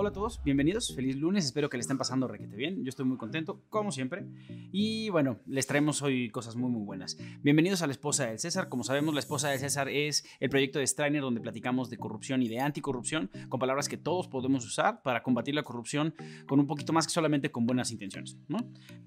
Hola 0.00 0.10
a 0.10 0.12
todos, 0.12 0.40
bienvenidos, 0.44 0.94
feliz 0.94 1.16
lunes, 1.16 1.44
espero 1.44 1.68
que 1.68 1.76
le 1.76 1.80
estén 1.80 1.98
pasando 1.98 2.28
requete 2.28 2.54
bien, 2.54 2.84
yo 2.84 2.88
estoy 2.88 3.04
muy 3.04 3.16
contento, 3.16 3.64
como 3.68 3.90
siempre, 3.90 4.24
y 4.70 5.08
bueno, 5.08 5.40
les 5.44 5.66
traemos 5.66 6.02
hoy 6.02 6.30
cosas 6.30 6.54
muy 6.54 6.70
muy 6.70 6.84
buenas. 6.84 7.18
Bienvenidos 7.42 7.82
a 7.82 7.88
La 7.88 7.90
Esposa 7.90 8.26
del 8.26 8.38
César, 8.38 8.68
como 8.68 8.84
sabemos 8.84 9.12
La 9.12 9.18
Esposa 9.18 9.48
del 9.48 9.58
César 9.58 9.88
es 9.88 10.24
el 10.38 10.50
proyecto 10.50 10.78
de 10.78 10.86
Strainer 10.86 11.20
donde 11.20 11.40
platicamos 11.40 11.90
de 11.90 11.98
corrupción 11.98 12.42
y 12.42 12.48
de 12.48 12.60
anticorrupción, 12.60 13.28
con 13.48 13.58
palabras 13.58 13.88
que 13.88 13.96
todos 13.96 14.28
podemos 14.28 14.64
usar 14.64 15.02
para 15.02 15.24
combatir 15.24 15.56
la 15.56 15.64
corrupción 15.64 16.14
con 16.46 16.60
un 16.60 16.68
poquito 16.68 16.92
más 16.92 17.08
que 17.08 17.12
solamente 17.12 17.50
con 17.50 17.66
buenas 17.66 17.90
intenciones, 17.90 18.36
¿no? 18.46 18.58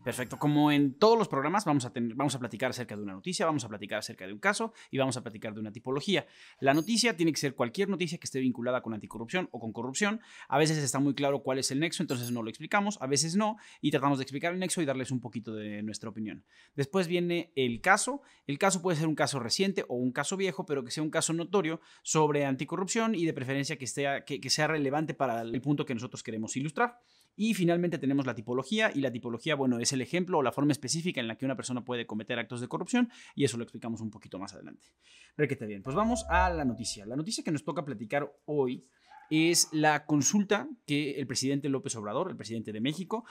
Perfecto, 0.04 0.40
como 0.40 0.74
en 0.74 0.96
todos 0.96 1.18
los 1.18 1.30
programas 1.30 1.64
vamos 1.64 1.86
a, 1.86 1.94
tener, 1.94 2.16
vamos 2.16 2.36
a 2.36 2.40
platicar 2.40 2.72
acerca 2.72 2.98
de 2.98 3.04
una 3.04 3.14
noticia, 3.14 3.46
vamos 3.46 3.64
a 3.64 3.70
platicar 3.70 4.00
acerca 4.00 4.28
de 4.28 4.34
un 4.34 4.40
caso 4.40 4.74
y 4.90 4.98
vamos 4.98 5.16
a 5.16 5.22
platicar 5.22 5.54
de 5.54 5.62
una 5.62 5.72
tipología. 5.72 6.26
La 6.60 6.74
noticia 6.74 7.16
tiene 7.16 7.32
que 7.32 7.40
ser 7.40 7.56
cualquier 7.56 7.88
noticia 7.88 8.18
que 8.18 8.26
esté 8.26 8.42
vinculada 8.42 8.82
con 8.82 8.94
anticorrupción 8.94 9.48
o 9.52 9.60
con 9.62 9.72
corrupción, 9.72 10.20
a 10.50 10.58
veces 10.58 10.81
está 10.84 11.00
muy 11.00 11.14
claro 11.14 11.44
cuál 11.44 11.60
es 11.60 11.72
el 11.72 11.80
nexo, 11.80 12.04
entonces 12.04 12.32
no 12.32 12.44
lo 12.44 12.50
explicamos, 12.50 12.98
a 13.02 13.08
veces 13.08 13.36
no, 13.36 13.58
y 13.82 13.92
tratamos 13.92 14.18
de 14.18 14.24
explicar 14.24 14.54
el 14.54 14.60
nexo 14.60 14.82
y 14.82 14.86
darles 14.86 15.12
un 15.12 15.20
poquito 15.20 15.54
de 15.54 15.84
nuestra 15.84 16.10
opinión. 16.10 16.46
Después 16.76 17.08
viene 17.08 17.52
el 17.56 17.82
caso. 17.82 18.22
El 18.48 18.58
caso 18.58 18.82
puede 18.82 18.98
ser 18.98 19.08
un 19.08 19.16
caso 19.16 19.40
reciente 19.40 19.86
o 19.88 19.96
un 19.96 20.12
caso 20.12 20.38
viejo, 20.38 20.66
pero 20.66 20.84
que 20.84 20.92
sea 20.92 21.04
un 21.04 21.10
caso 21.10 21.34
notorio 21.34 21.82
sobre 22.04 22.46
anticorrupción 22.46 23.16
y 23.16 23.26
de 23.26 23.34
preferencia 23.34 23.78
que, 23.78 23.88
sea, 23.88 24.26
que, 24.26 24.40
que 24.40 24.50
sea 24.50 24.68
relevante 24.68 25.14
para 25.14 25.42
el 25.42 25.62
punto 25.62 25.86
que 25.86 25.94
nosotros 25.94 26.24
queremos 26.24 26.56
ilustrar. 26.58 27.00
Y 27.36 27.54
finalmente 27.54 27.98
tenemos 27.98 28.26
la 28.26 28.36
tipología, 28.36 28.92
y 28.94 29.00
la 29.00 29.12
tipología, 29.12 29.56
bueno, 29.56 29.80
es 29.80 29.94
el 29.94 30.02
ejemplo 30.02 30.40
o 30.40 30.44
la 30.44 30.52
forma 30.52 30.74
específica 30.74 31.22
en 31.22 31.28
la 31.28 31.38
que 31.38 31.46
una 31.46 31.56
persona 31.56 31.84
puede 31.84 32.06
cometer 32.06 32.38
actos 32.38 32.62
de 32.62 32.68
corrupción, 32.68 33.10
y 33.36 33.46
eso 33.46 33.58
lo 33.58 33.64
explicamos 33.64 34.02
un 34.02 34.12
poquito 34.12 34.38
más 34.38 34.54
adelante. 34.54 34.90
Requete 35.38 35.66
bien, 35.66 35.82
pues 35.82 35.96
vamos 35.96 36.26
a 36.30 36.50
la 36.50 36.66
noticia. 36.66 37.06
La 37.06 37.16
noticia 37.16 37.44
que 37.44 37.52
nos 37.52 37.64
toca 37.64 37.86
platicar 37.86 38.32
hoy 38.46 38.86
es 39.32 39.70
la 39.72 40.06
consulta 40.06 40.68
que 40.86 41.12
el 41.20 41.26
presidente 41.26 41.70
López 41.70 41.96
Obrador, 41.96 42.30
el 42.30 42.36
presidente 42.36 42.74
de 42.74 42.82
México, 42.82 43.26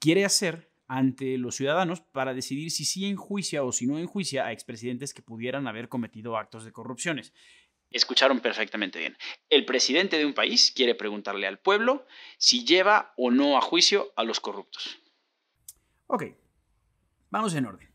quiere 0.00 0.24
hacer 0.24 0.70
ante 0.88 1.38
los 1.38 1.54
ciudadanos 1.54 2.00
para 2.00 2.34
decidir 2.34 2.70
si 2.70 2.84
sí 2.84 3.06
enjuicia 3.06 3.64
o 3.64 3.72
si 3.72 3.86
no 3.86 3.98
enjuicia 3.98 4.44
a 4.46 4.52
expresidentes 4.52 5.14
que 5.14 5.22
pudieran 5.22 5.66
haber 5.66 5.88
cometido 5.88 6.36
actos 6.36 6.64
de 6.64 6.72
corrupciones. 6.72 7.32
Escucharon 7.90 8.40
perfectamente 8.40 8.98
bien. 8.98 9.16
El 9.48 9.64
presidente 9.64 10.18
de 10.18 10.26
un 10.26 10.34
país 10.34 10.72
quiere 10.74 10.96
preguntarle 10.96 11.46
al 11.46 11.60
pueblo 11.60 12.04
si 12.36 12.64
lleva 12.64 13.14
o 13.16 13.30
no 13.30 13.56
a 13.56 13.60
juicio 13.60 14.12
a 14.16 14.24
los 14.24 14.40
corruptos. 14.40 14.98
Ok, 16.08 16.24
vamos 17.30 17.54
en 17.54 17.66
orden. 17.66 17.94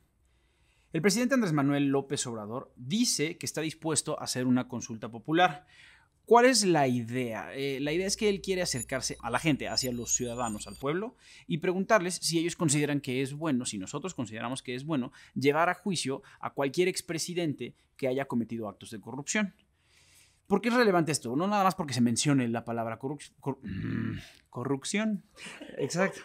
El 0.91 1.01
presidente 1.01 1.35
Andrés 1.35 1.53
Manuel 1.53 1.87
López 1.89 2.25
Obrador 2.25 2.71
dice 2.75 3.37
que 3.37 3.45
está 3.45 3.61
dispuesto 3.61 4.19
a 4.19 4.23
hacer 4.23 4.47
una 4.47 4.67
consulta 4.67 5.09
popular. 5.09 5.67
¿Cuál 6.29 6.45
es 6.45 6.63
la 6.63 6.87
idea? 6.87 7.51
Eh, 7.55 7.79
la 7.79 7.91
idea 7.91 8.05
es 8.05 8.15
que 8.15 8.29
él 8.29 8.39
quiere 8.39 8.61
acercarse 8.61 9.17
a 9.23 9.31
la 9.31 9.39
gente, 9.39 9.67
hacia 9.67 9.91
los 9.91 10.13
ciudadanos, 10.13 10.67
al 10.67 10.75
pueblo, 10.75 11.15
y 11.47 11.57
preguntarles 11.57 12.19
si 12.21 12.37
ellos 12.37 12.55
consideran 12.55 13.01
que 13.01 13.23
es 13.23 13.33
bueno, 13.33 13.65
si 13.65 13.79
nosotros 13.79 14.13
consideramos 14.13 14.61
que 14.61 14.75
es 14.75 14.85
bueno, 14.85 15.11
llevar 15.33 15.69
a 15.69 15.73
juicio 15.73 16.21
a 16.39 16.53
cualquier 16.53 16.87
expresidente 16.87 17.73
que 17.97 18.07
haya 18.07 18.25
cometido 18.25 18.69
actos 18.69 18.91
de 18.91 19.01
corrupción. 19.01 19.55
¿Por 20.45 20.61
qué 20.61 20.69
es 20.69 20.75
relevante 20.75 21.11
esto? 21.11 21.35
No 21.35 21.47
nada 21.47 21.63
más 21.63 21.73
porque 21.73 21.95
se 21.95 22.01
mencione 22.01 22.47
la 22.47 22.63
palabra 22.63 22.99
mm, 23.01 24.19
corrupción. 24.51 25.23
Exacto. 25.79 26.21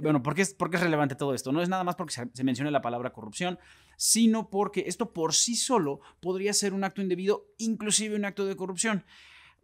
Bueno, 0.00 0.22
¿por 0.22 0.36
qué, 0.36 0.42
es, 0.42 0.54
es 0.56 0.80
relevante 0.80 1.16
todo 1.16 1.34
esto? 1.34 1.50
No 1.50 1.62
es 1.62 1.68
nada 1.68 1.82
más 1.82 1.96
porque 1.96 2.14
se, 2.14 2.30
se 2.32 2.44
mencione 2.44 2.70
la 2.70 2.80
palabra 2.80 3.12
corrupción, 3.12 3.58
sino 3.96 4.50
porque 4.50 4.84
esto 4.86 5.12
por 5.12 5.34
sí 5.34 5.56
solo 5.56 6.00
podría 6.20 6.52
ser 6.52 6.74
un 6.74 6.84
acto 6.84 7.02
indebido, 7.02 7.44
inclusive 7.58 8.14
un 8.14 8.24
acto 8.24 8.46
de 8.46 8.54
corrupción. 8.54 9.04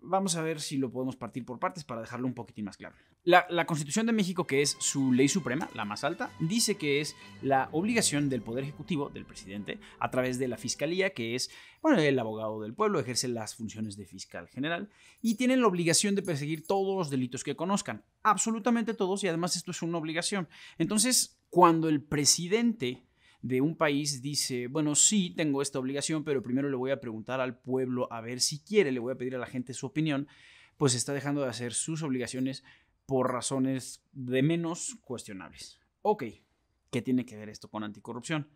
Vamos 0.01 0.37
a 0.37 0.43
ver 0.43 0.61
si 0.61 0.77
lo 0.77 0.91
podemos 0.91 1.17
partir 1.17 1.45
por 1.45 1.59
partes 1.59 1.85
para 1.85 2.01
dejarlo 2.01 2.27
un 2.27 2.35
poquitín 2.35 2.65
más 2.65 2.77
claro. 2.77 2.95
La, 3.25 3.67
Constitución 3.67 4.07
de 4.07 4.13
México, 4.13 4.47
que 4.47 4.63
es 4.63 4.77
su 4.81 5.13
ley 5.13 5.29
suprema, 5.29 5.69
la 5.75 5.85
más 5.85 6.05
alta, 6.05 6.31
dice 6.41 6.77
que 6.77 7.01
es 7.01 7.15
la 7.43 7.69
obligación 7.73 8.29
del 8.29 8.43
Poder 8.43 8.65
Ejecutivo, 8.65 9.11
del 9.11 9.27
presidente, 9.27 9.79
a 9.99 10.11
través 10.11 10.39
de 10.39 10.49
la 10.49 10.57
Fiscalía, 10.57 11.11
que 11.11 11.35
es 11.35 11.51
bueno, 11.81 12.01
el 12.01 12.19
abogado 12.19 12.61
del 12.61 12.75
pueblo, 12.75 12.99
ejerce 12.99 13.29
las 13.29 13.55
funciones 13.55 13.97
de 13.97 14.05
fiscal 14.05 14.49
general 14.49 14.89
y 15.23 15.37
tienen 15.37 15.61
la 15.61 15.69
obligación 15.69 16.15
de 16.15 16.23
perseguir 16.23 16.67
todos 16.67 16.97
los 16.97 17.11
delitos 17.11 17.45
que 17.45 17.57
conozcan, 17.57 18.05
absolutamente 18.23 18.95
todos, 18.95 19.23
y 19.23 19.29
además 19.29 19.57
esto 19.57 19.71
es 19.71 19.83
una 19.83 19.99
obligación. 19.99 20.49
Entonces, 20.79 21.39
cuando 21.51 21.89
el 21.89 22.03
presidente 22.03 23.08
de 23.43 23.61
un 23.61 23.77
país 23.77 24.21
dice, 24.21 24.67
bueno, 24.67 24.95
sí, 24.95 25.31
tengo 25.37 25.63
esta 25.63 25.79
obligación, 25.79 26.25
pero 26.25 26.43
primero 26.43 26.69
le 26.69 26.77
voy 26.77 26.91
a 26.91 27.01
preguntar 27.01 27.41
al 27.41 27.59
pueblo 27.59 28.13
a 28.13 28.21
ver 28.21 28.41
si 28.41 28.61
quiere, 28.61 28.93
le 28.93 29.01
voy 29.01 29.13
a 29.13 29.19
pedir 29.19 29.37
a 29.37 29.39
la 29.39 29.47
gente 29.47 29.75
su 29.75 29.87
opinión, 29.87 30.29
pues 30.77 30.95
está 30.95 31.13
dejando 31.13 31.43
de 31.43 31.49
hacer 31.49 31.73
sus 31.73 32.03
obligaciones 32.03 32.65
por 33.07 33.33
razones 33.33 34.03
de 34.13 34.43
menos 34.43 34.97
cuestionables. 35.03 35.81
Ok, 36.03 36.25
¿qué 36.91 37.03
tiene 37.03 37.25
que 37.25 37.37
ver 37.37 37.49
esto 37.49 37.69
con 37.69 37.85
anticorrupción? 37.85 38.49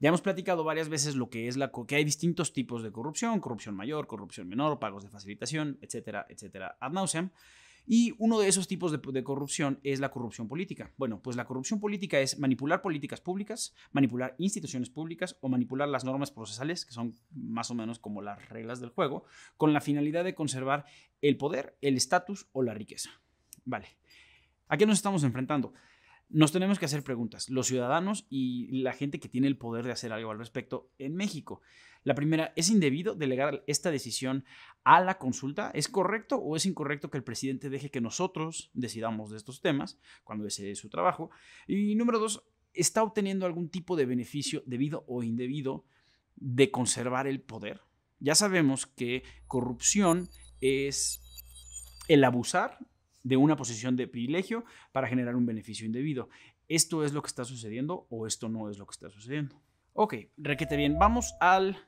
Ya 0.00 0.08
hemos 0.08 0.22
platicado 0.22 0.64
varias 0.64 0.88
veces 0.88 1.16
lo 1.16 1.30
que 1.30 1.48
es 1.48 1.56
la 1.56 1.70
que 1.86 1.96
hay 1.96 2.04
distintos 2.04 2.52
tipos 2.52 2.82
de 2.82 2.92
corrupción, 2.92 3.40
corrupción 3.40 3.74
mayor, 3.74 4.06
corrupción 4.06 4.48
menor, 4.48 4.78
pagos 4.78 5.02
de 5.04 5.10
facilitación, 5.10 5.78
etcétera, 5.80 6.26
etcétera, 6.28 6.76
ad 6.80 6.92
nauseam. 6.92 7.30
Y 7.86 8.14
uno 8.18 8.40
de 8.40 8.48
esos 8.48 8.66
tipos 8.66 8.92
de, 8.92 9.24
corrupción 9.24 9.78
es 9.82 10.00
la 10.00 10.10
corrupción 10.10 10.48
política. 10.48 10.92
Bueno, 10.96 11.20
pues 11.20 11.36
la 11.36 11.44
corrupción 11.44 11.80
política 11.80 12.18
es 12.20 12.38
manipular 12.38 12.80
políticas 12.80 13.20
públicas, 13.20 13.74
manipular 13.92 14.34
instituciones 14.38 14.88
públicas 14.88 15.36
o 15.40 15.48
manipular 15.48 15.88
las 15.88 16.04
normas 16.04 16.30
procesales, 16.30 16.86
que 16.86 16.92
son 16.92 17.14
más 17.34 17.70
o 17.70 17.74
menos 17.74 17.98
como 17.98 18.22
las 18.22 18.48
reglas 18.48 18.80
del 18.80 18.90
juego, 18.90 19.24
con 19.56 19.72
la 19.72 19.82
finalidad 19.82 20.24
de 20.24 20.34
conservar 20.34 20.86
el 21.20 21.36
poder, 21.36 21.76
el 21.82 21.96
estatus 21.96 22.48
o 22.52 22.62
la 22.62 22.72
riqueza. 22.72 23.10
Vale. 23.64 23.88
¿A 24.68 24.76
qué 24.78 24.86
nos 24.86 24.96
estamos 24.96 25.22
enfrentando? 25.22 25.74
Nos 26.30 26.52
tenemos 26.52 26.78
que 26.78 26.86
hacer 26.86 27.04
preguntas, 27.04 27.50
los 27.50 27.66
ciudadanos 27.66 28.26
y 28.30 28.82
la 28.82 28.92
gente 28.94 29.20
que 29.20 29.28
tiene 29.28 29.46
el 29.46 29.58
poder 29.58 29.84
de 29.84 29.92
hacer 29.92 30.12
algo 30.12 30.30
al 30.30 30.38
respecto 30.38 30.90
en 30.98 31.14
México. 31.14 31.60
La 32.04 32.14
primera, 32.14 32.52
¿es 32.54 32.68
indebido 32.68 33.14
delegar 33.14 33.64
esta 33.66 33.90
decisión 33.90 34.44
a 34.84 35.00
la 35.00 35.16
consulta? 35.16 35.70
¿Es 35.72 35.88
correcto 35.88 36.36
o 36.36 36.54
es 36.54 36.66
incorrecto 36.66 37.10
que 37.10 37.16
el 37.16 37.24
presidente 37.24 37.70
deje 37.70 37.90
que 37.90 38.02
nosotros 38.02 38.70
decidamos 38.74 39.30
de 39.30 39.38
estos 39.38 39.62
temas 39.62 39.98
cuando 40.22 40.46
ese 40.46 40.70
es 40.70 40.78
su 40.78 40.90
trabajo? 40.90 41.30
Y 41.66 41.94
número 41.94 42.18
dos, 42.18 42.44
¿está 42.74 43.02
obteniendo 43.02 43.46
algún 43.46 43.70
tipo 43.70 43.96
de 43.96 44.04
beneficio 44.04 44.62
debido 44.66 45.06
o 45.08 45.22
indebido 45.22 45.86
de 46.36 46.70
conservar 46.70 47.26
el 47.26 47.40
poder? 47.40 47.80
Ya 48.20 48.34
sabemos 48.34 48.86
que 48.86 49.22
corrupción 49.46 50.28
es 50.60 51.22
el 52.06 52.22
abusar 52.22 52.78
de 53.22 53.38
una 53.38 53.56
posición 53.56 53.96
de 53.96 54.08
privilegio 54.08 54.66
para 54.92 55.08
generar 55.08 55.36
un 55.36 55.46
beneficio 55.46 55.86
indebido. 55.86 56.28
¿Esto 56.68 57.02
es 57.02 57.14
lo 57.14 57.22
que 57.22 57.28
está 57.28 57.46
sucediendo 57.46 58.06
o 58.10 58.26
esto 58.26 58.50
no 58.50 58.68
es 58.68 58.76
lo 58.76 58.84
que 58.86 58.92
está 58.92 59.08
sucediendo? 59.08 59.58
Ok, 59.94 60.16
requete 60.36 60.76
bien, 60.76 60.98
vamos 60.98 61.34
al 61.40 61.78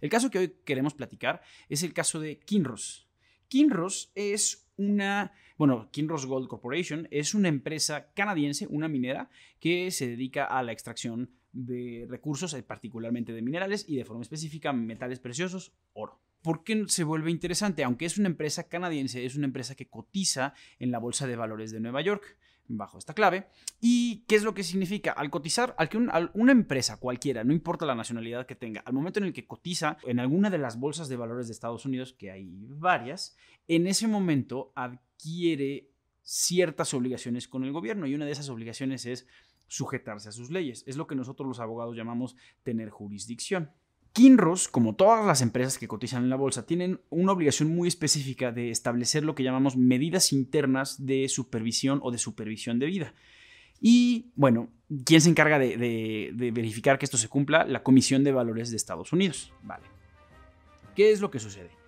El 0.00 0.10
caso 0.10 0.30
que 0.30 0.38
hoy 0.38 0.54
queremos 0.64 0.94
platicar 0.94 1.42
es 1.68 1.82
el 1.82 1.92
caso 1.92 2.20
de 2.20 2.38
Kinross. 2.38 3.08
Kinross 3.48 4.12
es 4.14 4.70
una, 4.76 5.32
bueno, 5.58 5.90
Kinross 5.90 6.26
Gold 6.26 6.48
Corporation 6.48 7.08
es 7.10 7.34
una 7.34 7.48
empresa 7.48 8.12
canadiense, 8.14 8.66
una 8.68 8.88
minera, 8.88 9.28
que 9.58 9.90
se 9.90 10.08
dedica 10.08 10.44
a 10.44 10.62
la 10.62 10.72
extracción 10.72 11.30
de 11.52 12.06
recursos, 12.08 12.54
eh, 12.54 12.62
particularmente 12.62 13.32
de 13.32 13.42
minerales 13.42 13.84
y 13.88 13.96
de 13.96 14.04
forma 14.04 14.22
específica 14.22 14.72
metales 14.72 15.18
preciosos, 15.18 15.72
oro. 15.92 16.20
¿Por 16.42 16.64
qué 16.64 16.84
se 16.86 17.04
vuelve 17.04 17.30
interesante? 17.30 17.84
Aunque 17.84 18.06
es 18.06 18.16
una 18.16 18.28
empresa 18.28 18.68
canadiense, 18.68 19.26
es 19.26 19.36
una 19.36 19.46
empresa 19.46 19.74
que 19.74 19.88
cotiza 19.88 20.54
en 20.78 20.90
la 20.90 20.98
Bolsa 20.98 21.26
de 21.26 21.36
Valores 21.36 21.70
de 21.70 21.80
Nueva 21.80 22.00
York 22.00 22.38
bajo 22.76 22.98
esta 22.98 23.14
clave. 23.14 23.46
¿Y 23.80 24.24
qué 24.28 24.36
es 24.36 24.42
lo 24.42 24.54
que 24.54 24.62
significa? 24.62 25.12
Al 25.12 25.30
cotizar, 25.30 25.74
al 25.78 25.88
que 25.88 25.98
una 25.98 26.52
empresa 26.52 26.98
cualquiera, 26.98 27.44
no 27.44 27.52
importa 27.52 27.86
la 27.86 27.94
nacionalidad 27.94 28.46
que 28.46 28.54
tenga, 28.54 28.80
al 28.84 28.92
momento 28.92 29.18
en 29.20 29.26
el 29.26 29.32
que 29.32 29.46
cotiza 29.46 29.98
en 30.04 30.20
alguna 30.20 30.50
de 30.50 30.58
las 30.58 30.78
bolsas 30.78 31.08
de 31.08 31.16
valores 31.16 31.46
de 31.48 31.52
Estados 31.52 31.84
Unidos, 31.84 32.12
que 32.12 32.30
hay 32.30 32.66
varias, 32.68 33.36
en 33.68 33.86
ese 33.86 34.06
momento 34.08 34.72
adquiere 34.74 35.90
ciertas 36.22 36.94
obligaciones 36.94 37.48
con 37.48 37.64
el 37.64 37.72
gobierno 37.72 38.06
y 38.06 38.14
una 38.14 38.26
de 38.26 38.32
esas 38.32 38.48
obligaciones 38.48 39.06
es 39.06 39.26
sujetarse 39.66 40.28
a 40.28 40.32
sus 40.32 40.50
leyes. 40.50 40.84
Es 40.86 40.96
lo 40.96 41.06
que 41.06 41.14
nosotros 41.14 41.46
los 41.46 41.60
abogados 41.60 41.96
llamamos 41.96 42.36
tener 42.62 42.90
jurisdicción. 42.90 43.72
Kinross, 44.12 44.68
como 44.68 44.96
todas 44.96 45.24
las 45.24 45.40
empresas 45.40 45.78
que 45.78 45.88
cotizan 45.88 46.24
en 46.24 46.30
la 46.30 46.36
bolsa, 46.36 46.66
tienen 46.66 47.00
una 47.10 47.32
obligación 47.32 47.74
muy 47.74 47.88
específica 47.88 48.50
de 48.52 48.70
establecer 48.70 49.24
lo 49.24 49.34
que 49.34 49.42
llamamos 49.42 49.76
medidas 49.76 50.32
internas 50.32 51.06
de 51.06 51.28
supervisión 51.28 52.00
o 52.02 52.10
de 52.10 52.18
supervisión 52.18 52.78
de 52.78 52.86
vida. 52.86 53.14
Y 53.80 54.32
bueno, 54.34 54.68
¿quién 55.04 55.20
se 55.20 55.30
encarga 55.30 55.58
de, 55.58 55.76
de 56.32 56.50
verificar 56.50 56.98
que 56.98 57.06
esto 57.06 57.16
se 57.16 57.28
cumpla? 57.28 57.64
La 57.64 57.82
Comisión 57.82 58.24
de 58.24 58.32
Valores 58.32 58.70
de 58.70 58.76
Estados 58.76 59.12
Unidos. 59.12 59.52
Vale. 59.62 59.86
¿Qué 60.94 61.12
es 61.12 61.20
lo 61.20 61.30
que 61.30 61.38
sucede? 61.38 61.79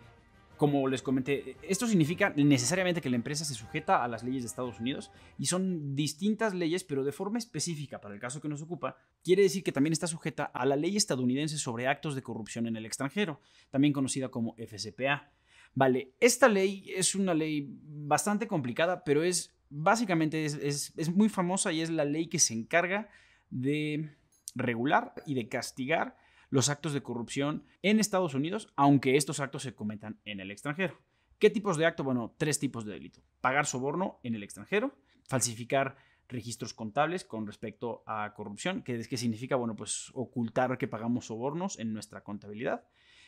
Como 0.63 0.87
les 0.87 1.03
comenté, 1.03 1.57
esto 1.63 1.89
significa 1.89 2.33
necesariamente 2.37 3.01
que 3.01 3.11
la 3.11 3.17
empresa 3.17 3.45
se 3.45 3.55
sujeta 3.55 4.05
a 4.05 4.07
las 4.07 4.23
leyes 4.23 4.45
de 4.45 4.47
Estados 4.47 4.79
Unidos 4.79 5.11
y 5.37 5.47
son 5.47 5.97
distintas 5.97 6.55
leyes, 6.55 6.85
pero 6.85 7.03
de 7.03 7.11
forma 7.11 7.39
específica 7.39 8.01
para 8.01 8.15
el 8.15 8.21
caso 8.21 8.41
que 8.41 8.49
nos 8.49 8.63
ocupa, 8.63 8.97
quiere 9.25 9.43
decir 9.43 9.65
que 9.65 9.73
también 9.73 9.93
está 9.93 10.07
sujeta 10.07 10.45
a 10.45 10.65
la 10.65 10.77
ley 10.77 10.97
estadounidense 10.97 11.59
sobre 11.59 11.89
actos 11.89 12.15
de 12.15 12.23
corrupción 12.23 12.69
en 12.69 12.77
el 12.77 12.87
extranjero, 12.87 13.41
también 13.71 13.93
conocida 13.93 14.29
como 14.29 14.55
FCPA. 14.55 15.33
Vale, 15.75 16.13
esta 16.21 16.47
ley 16.47 16.85
es 16.95 17.17
una 17.17 17.35
ley 17.35 17.67
bastante 17.69 18.47
complicada, 18.47 19.03
pero 19.03 19.25
es 19.25 19.53
básicamente 19.69 20.45
es, 20.45 20.93
es 20.97 21.13
muy 21.13 21.29
famosa 21.29 21.73
y 21.73 21.81
es 21.81 21.91
la 21.91 22.05
ley 22.05 22.29
que 22.29 22.39
se 22.39 22.55
encarga 22.55 23.09
de 23.51 24.15
regular 24.55 25.13
y 25.27 25.35
de 25.35 25.49
castigar 25.49 26.17
los 26.53 26.69
actos 26.69 26.93
de 26.93 27.03
corrupción 27.03 27.65
en 27.81 27.99
Estados 27.99 28.35
Unidos, 28.35 28.69
aunque 28.77 29.17
estos 29.17 29.41
actos 29.41 29.63
se 29.63 29.75
cometan 29.75 30.21
en 30.27 30.39
el 30.39 30.51
extranjero. 30.51 30.99
¿Qué 31.39 31.49
tipos 31.49 31.79
de 31.79 31.87
acto? 31.87 32.05
Bueno, 32.05 32.35
tres 32.37 32.59
tipos 32.59 32.85
de 32.85 32.93
delito. 32.93 33.23
Pagar 33.41 33.65
soborno 33.65 34.21
en 34.23 34.35
el 34.35 34.43
extranjero, 34.43 34.95
falsificar 35.27 35.97
registros 36.29 36.75
contables 36.75 37.25
con 37.25 37.47
respecto 37.47 38.05
a 38.07 38.35
corrupción, 38.35 38.83
que, 38.83 39.03
que 39.09 39.17
significa, 39.17 39.57
bueno, 39.57 39.75
pues 39.75 40.11
ocultar 40.13 40.77
que 40.77 40.89
pagamos 40.89 41.27
sobornos 41.27 41.79
en 41.79 41.95
nuestra 41.95 42.23
contabilidad. 42.23 42.85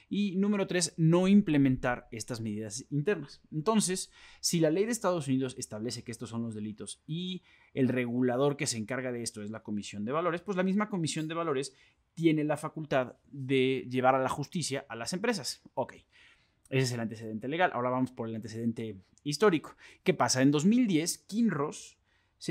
Y 0.09 0.37
número 0.37 0.67
tres, 0.67 0.95
no 0.97 1.29
implementar 1.29 2.09
estas 2.11 2.41
medidas 2.41 2.85
internas. 2.91 3.41
Entonces, 3.53 4.11
si 4.41 4.61
la 4.61 4.71
ley 4.71 4.85
de 4.85 4.93
Estados 4.93 5.29
Unidos 5.29 5.55
establece 5.59 6.05
que 6.05 6.13
estos 6.13 6.31
son 6.31 6.43
los 6.43 6.55
delitos 6.55 7.03
y 7.07 7.43
el 7.73 7.89
regulador 7.89 8.57
que 8.57 8.67
se 8.67 8.77
encarga 8.77 9.13
de 9.13 9.23
esto 9.23 9.43
es 9.43 9.51
la 9.51 9.63
Comisión 9.63 10.05
de 10.05 10.13
Valores, 10.13 10.43
pues 10.43 10.57
la 10.57 10.63
misma 10.63 10.89
Comisión 10.89 11.29
de 11.29 11.35
Valores 11.35 11.75
tiene 12.15 12.45
la 12.45 12.57
facultad 12.57 13.15
de 13.31 13.87
llevar 13.91 14.15
a 14.15 14.23
la 14.23 14.29
justicia 14.29 14.87
a 14.89 14.97
las 14.97 15.13
empresas. 15.13 15.63
Ok, 15.75 15.95
ese 15.95 16.85
es 16.85 16.93
el 16.93 17.01
antecedente 17.01 17.49
legal. 17.49 17.71
Ahora 17.75 17.91
vamos 17.91 18.11
por 18.11 18.29
el 18.29 18.35
antecedente 18.35 18.97
histórico. 19.23 19.77
¿Qué 20.03 20.15
pasa? 20.15 20.43
En 20.43 20.51
2010, 20.51 21.19
Kinross 21.27 21.99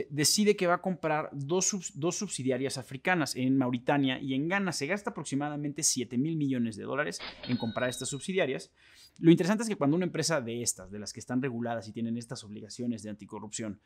decide 0.09 0.55
que 0.55 0.67
va 0.67 0.75
a 0.75 0.81
comprar 0.81 1.29
dos, 1.33 1.67
subsidiarias 1.67 2.77
africanas 2.77 3.35
en 3.35 3.57
Mauritania 3.57 4.19
y 4.19 4.33
en 4.33 4.47
Ghana. 4.47 4.71
Se 4.71 4.87
gasta 4.87 5.11
aproximadamente 5.11 5.83
7 5.83 6.17
mil 6.17 6.35
millones 6.35 6.75
de 6.75 6.83
dólares 6.83 7.19
en 7.47 7.57
comprar 7.57 7.89
estas 7.89 8.09
subsidiarias. 8.09 8.71
Lo 9.19 9.31
interesante 9.31 9.63
es 9.63 9.69
que 9.69 9.75
cuando 9.75 9.95
una 9.95 10.05
empresa 10.05 10.41
de 10.41 10.61
estas, 10.61 10.89
de 10.91 10.99
las 10.99 11.13
que 11.13 11.19
están 11.19 11.41
reguladas 11.41 11.87
y 11.87 11.91
tienen 11.91 12.17
estas 12.17 12.43
obligaciones 12.43 13.03
de 13.03 13.11
anticorrupción, 13.11 13.79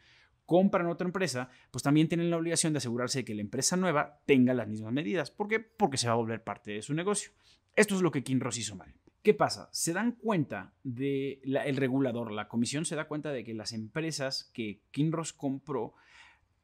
compran 0.45 0.88
otra 0.88 1.06
empresa, 1.06 1.50
pues 1.71 1.83
también 1.83 2.07
tienen 2.07 2.30
la 2.30 2.38
obligación 2.38 2.74
de 2.74 2.77
asegurarse 2.77 3.19
de 3.19 3.25
que 3.25 3.36
la 3.36 3.42
empresa 3.42 3.75
nueva 3.75 4.21
tenga 4.25 4.53
las 4.53 4.68
mismas 4.68 4.94
medidas. 4.94 5.30
¿Por 5.30 5.48
qué? 5.50 5.60
Porque 5.60 5.98
se 5.98 6.07
va 6.07 6.13
a 6.13 6.18
volver 6.18 6.44
parte 6.44 6.71
de 6.71 6.81
su 6.81 6.94
negocio. 6.94 7.31
Esto 7.75 7.95
es 7.95 8.01
lo 8.01 8.12
que 8.12 8.24
Kinross 8.24 8.57
hizo 8.57 8.75
mal. 8.75 8.95
¿Qué 9.27 9.33
pasa? 9.33 9.68
Se 9.74 9.91
dan 9.91 10.13
cuenta 10.13 10.74
de 10.85 11.41
el 11.44 11.75
regulador, 11.75 12.31
la 12.31 12.47
comisión 12.47 12.85
se 12.85 12.95
da 12.95 13.09
cuenta 13.09 13.33
de 13.33 13.44
que 13.44 13.53
las 13.53 13.74
empresas 13.74 14.50
que 14.53 14.83
Kinross 14.91 15.33
compró 15.33 15.95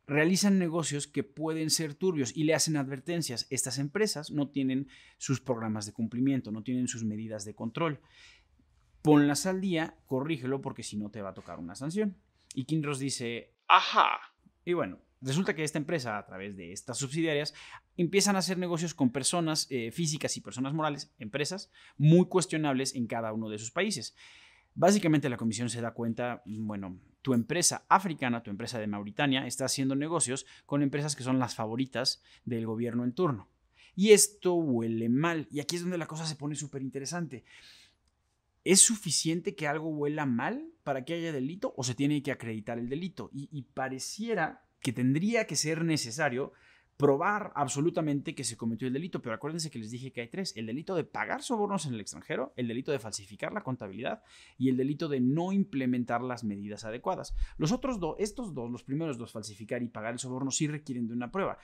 realizan 0.07 0.59
negocios 0.59 1.05
que 1.05 1.23
pueden 1.23 1.69
ser 1.69 1.93
turbios 1.93 2.33
y 2.33 2.45
le 2.45 2.53
hacen 2.53 2.77
advertencias. 2.77 3.47
Estas 3.49 3.79
empresas 3.79 4.31
no 4.31 4.47
tienen 4.47 4.87
sus 5.17 5.41
programas 5.41 5.85
de 5.85 5.91
cumplimiento, 5.91 6.53
no 6.53 6.63
tienen 6.63 6.87
sus 6.87 7.03
medidas 7.03 7.43
de 7.43 7.53
control. 7.53 7.99
Ponlas 9.01 9.45
al 9.45 9.59
día, 9.59 9.97
corrígelo 10.05 10.61
porque 10.61 10.83
si 10.83 10.95
no 10.95 11.11
te 11.11 11.21
va 11.21 11.31
a 11.31 11.33
tocar 11.33 11.59
una 11.59 11.75
sanción. 11.75 12.15
Y 12.55 12.63
Kinross 12.63 12.99
dice, 12.99 13.55
ajá. 13.67 14.19
Y 14.63 14.71
bueno, 14.71 14.99
Resulta 15.23 15.55
que 15.55 15.63
esta 15.63 15.77
empresa, 15.77 16.17
a 16.17 16.25
través 16.25 16.57
de 16.57 16.73
estas 16.73 16.97
subsidiarias, 16.97 17.53
empiezan 17.95 18.35
a 18.35 18.39
hacer 18.39 18.57
negocios 18.57 18.93
con 18.93 19.09
personas 19.09 19.67
eh, 19.69 19.89
físicas 19.91 20.35
y 20.35 20.41
personas 20.41 20.73
morales, 20.73 21.13
empresas, 21.17 21.71
muy 21.97 22.27
cuestionables 22.27 22.93
en 22.93 23.07
cada 23.07 23.31
uno 23.31 23.47
de 23.47 23.57
sus 23.57 23.71
países. 23.71 24.15
Básicamente 24.75 25.29
la 25.29 25.37
comisión 25.37 25.69
se 25.69 25.79
da 25.79 25.93
cuenta, 25.93 26.41
bueno, 26.45 26.99
tu 27.21 27.33
empresa 27.33 27.85
africana, 27.87 28.43
tu 28.43 28.49
empresa 28.49 28.79
de 28.79 28.87
Mauritania, 28.87 29.47
está 29.47 29.63
haciendo 29.63 29.95
negocios 29.95 30.45
con 30.65 30.81
empresas 30.81 31.15
que 31.15 31.23
son 31.23 31.39
las 31.39 31.55
favoritas 31.55 32.21
del 32.43 32.65
gobierno 32.65 33.05
en 33.05 33.13
turno. 33.13 33.47
Y 33.95 34.11
esto 34.11 34.55
huele 34.55 35.07
mal. 35.07 35.47
Y 35.51 35.61
aquí 35.61 35.77
es 35.77 35.83
donde 35.83 35.97
la 35.97 36.07
cosa 36.07 36.25
se 36.25 36.35
pone 36.35 36.55
súper 36.55 36.81
interesante. 36.81 37.45
¿Es 38.65 38.81
suficiente 38.81 39.55
que 39.55 39.67
algo 39.67 39.87
huela 39.87 40.25
mal 40.25 40.67
para 40.83 41.05
que 41.05 41.13
haya 41.13 41.31
delito 41.31 41.73
o 41.77 41.83
se 41.85 41.95
tiene 41.95 42.21
que 42.21 42.31
acreditar 42.31 42.77
el 42.77 42.89
delito? 42.89 43.29
y 43.31 43.61
pareciera 43.73 44.63
que 44.83 44.93
tendría 44.93 45.47
que 45.47 45.55
ser 45.55 45.83
necesario 45.83 46.53
probar 46.97 47.51
absolutamente 47.55 48.35
que 48.35 48.43
se 48.43 48.55
cometió 48.55 48.87
el 48.87 48.93
delito, 48.93 49.21
pero 49.21 49.33
acuérdense 49.33 49.71
que 49.71 49.79
les 49.79 49.89
dije 49.89 50.11
que 50.11 50.21
hay 50.21 50.27
tres, 50.27 50.55
el 50.55 50.67
delito 50.67 50.95
de 50.95 51.03
pagar 51.03 51.41
sobornos 51.41 51.87
en 51.87 51.95
el 51.95 52.01
extranjero, 52.01 52.53
el 52.55 52.67
delito 52.67 52.91
de 52.91 52.99
falsificar 52.99 53.51
la 53.51 53.63
contabilidad 53.63 54.21
y 54.57 54.69
el 54.69 54.77
delito 54.77 55.07
de 55.07 55.19
no 55.19 55.51
implementar 55.51 56.21
las 56.21 56.43
medidas 56.43 56.85
adecuadas. 56.85 57.33
Los 57.57 57.71
otros 57.71 57.99
dos, 57.99 58.15
estos 58.19 58.53
dos, 58.53 58.69
los 58.69 58.83
primeros 58.83 59.17
dos, 59.17 59.31
falsificar 59.31 59.81
y 59.81 59.87
pagar 59.87 60.13
el 60.13 60.19
soborno, 60.19 60.51
sí 60.51 60.67
requieren 60.67 61.07
de 61.07 61.13
una 61.13 61.31
prueba, 61.31 61.57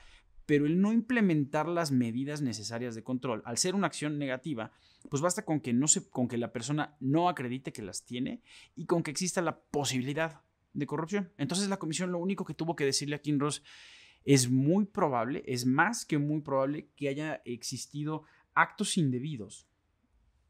pero 0.46 0.66
el 0.66 0.80
no 0.80 0.92
implementar 0.92 1.68
las 1.68 1.92
medidas 1.92 2.42
necesarias 2.42 2.96
de 2.96 3.04
control, 3.04 3.42
al 3.44 3.56
ser 3.56 3.76
una 3.76 3.86
acción 3.86 4.18
negativa, 4.18 4.72
pues 5.08 5.22
basta 5.22 5.44
con 5.44 5.60
que, 5.60 5.72
no 5.72 5.86
se, 5.86 6.08
con 6.08 6.26
que 6.26 6.38
la 6.38 6.52
persona 6.52 6.96
no 6.98 7.28
acredite 7.28 7.72
que 7.72 7.82
las 7.82 8.04
tiene 8.04 8.42
y 8.74 8.86
con 8.86 9.04
que 9.04 9.12
exista 9.12 9.42
la 9.42 9.60
posibilidad 9.60 10.40
de 10.72 10.86
corrupción. 10.86 11.32
Entonces 11.38 11.68
la 11.68 11.78
comisión 11.78 12.12
lo 12.12 12.18
único 12.18 12.44
que 12.44 12.54
tuvo 12.54 12.76
que 12.76 12.84
decirle 12.84 13.16
a 13.16 13.20
Kinross 13.20 13.62
es 14.24 14.50
muy 14.50 14.84
probable, 14.84 15.42
es 15.46 15.66
más 15.66 16.04
que 16.04 16.18
muy 16.18 16.40
probable 16.40 16.90
que 16.96 17.08
haya 17.08 17.40
existido 17.44 18.24
actos 18.54 18.96
indebidos 18.96 19.66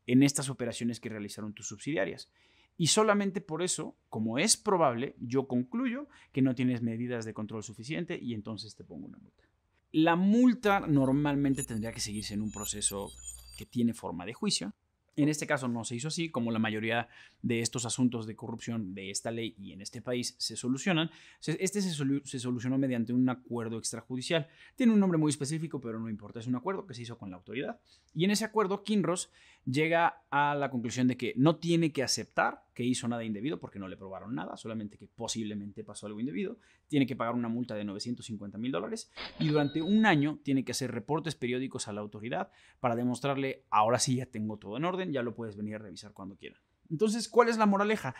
en 0.06 0.22
estas 0.22 0.48
operaciones 0.50 0.98
que 0.98 1.08
realizaron 1.08 1.54
tus 1.54 1.68
subsidiarias. 1.68 2.30
Y 2.76 2.88
solamente 2.88 3.40
por 3.40 3.62
eso, 3.62 3.96
como 4.08 4.38
es 4.38 4.56
probable, 4.56 5.14
yo 5.20 5.46
concluyo 5.46 6.08
que 6.32 6.42
no 6.42 6.54
tienes 6.54 6.82
medidas 6.82 7.24
de 7.24 7.34
control 7.34 7.62
suficiente 7.62 8.18
y 8.20 8.32
entonces 8.34 8.74
te 8.74 8.84
pongo 8.84 9.06
una 9.06 9.18
multa. 9.18 9.44
La 9.92 10.16
multa 10.16 10.80
normalmente 10.80 11.64
tendría 11.64 11.92
que 11.92 12.00
seguirse 12.00 12.34
en 12.34 12.42
un 12.42 12.50
proceso 12.50 13.10
que 13.58 13.66
tiene 13.66 13.92
forma 13.92 14.24
de 14.24 14.32
juicio, 14.32 14.72
en 15.22 15.28
este 15.28 15.46
caso 15.46 15.68
no 15.68 15.84
se 15.84 15.96
hizo 15.96 16.08
así, 16.08 16.30
como 16.30 16.50
la 16.50 16.58
mayoría 16.58 17.08
de 17.42 17.60
estos 17.60 17.84
asuntos 17.84 18.26
de 18.26 18.36
corrupción 18.36 18.94
de 18.94 19.10
esta 19.10 19.30
ley 19.30 19.54
y 19.58 19.72
en 19.72 19.80
este 19.80 20.00
país 20.02 20.34
se 20.38 20.56
solucionan. 20.56 21.10
Este 21.44 21.82
se, 21.82 22.38
solucionó 22.38 22.78
mediante 22.78 23.12
un 23.12 23.28
acuerdo 23.28 23.78
extrajudicial. 23.78 24.48
Tiene 24.76 24.92
un 24.92 25.00
nombre 25.00 25.18
muy 25.18 25.30
específico, 25.30 25.80
pero 25.80 25.98
no 25.98 26.08
importa, 26.08 26.40
es 26.40 26.46
un 26.46 26.56
acuerdo 26.56 26.86
que 26.86 26.94
se 26.94 27.02
hizo 27.02 27.18
con 27.18 27.30
la 27.30 27.36
autoridad. 27.36 27.80
Y 28.14 28.24
en 28.24 28.30
ese 28.30 28.44
acuerdo, 28.44 28.82
Kinross 28.82 29.30
llega 29.64 30.22
a 30.30 30.54
la 30.54 30.70
conclusión 30.70 31.08
de 31.08 31.16
que 31.16 31.34
no 31.36 31.56
tiene 31.56 31.92
que 31.92 32.02
aceptar 32.02 32.64
que 32.80 32.86
hizo 32.86 33.06
nada 33.08 33.22
indebido 33.24 33.60
porque 33.60 33.78
no 33.78 33.88
le 33.88 33.98
probaron 33.98 34.34
nada, 34.34 34.56
solamente 34.56 34.96
que 34.96 35.06
posiblemente 35.06 35.84
pasó 35.84 36.06
algo 36.06 36.18
indebido. 36.18 36.56
Tiene 36.88 37.06
que 37.06 37.14
pagar 37.14 37.34
una 37.34 37.50
multa 37.50 37.74
de 37.74 37.84
950 37.84 38.56
mil 38.56 38.72
dólares 38.72 39.10
y 39.38 39.48
durante 39.48 39.82
un 39.82 40.06
año 40.06 40.38
tiene 40.42 40.64
que 40.64 40.72
hacer 40.72 40.90
reportes 40.90 41.34
periódicos 41.34 41.88
a 41.88 41.92
la 41.92 42.00
autoridad 42.00 42.50
para 42.80 42.96
demostrarle, 42.96 43.66
ahora 43.68 43.98
sí 43.98 44.16
ya 44.16 44.24
tengo 44.24 44.56
todo 44.56 44.78
en 44.78 44.86
orden, 44.86 45.12
ya 45.12 45.20
lo 45.22 45.34
puedes 45.34 45.58
venir 45.58 45.74
a 45.74 45.78
revisar 45.78 46.14
cuando 46.14 46.36
quieras. 46.36 46.62
Entonces, 46.88 47.28
¿cuál 47.28 47.50
es 47.50 47.58
la 47.58 47.66
moraleja? 47.66 48.14